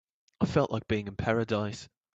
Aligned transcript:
I 0.39 0.47
felt 0.47 0.71
like 0.71 0.87
being 0.87 1.07
in 1.07 1.15
paradise. 1.15 1.87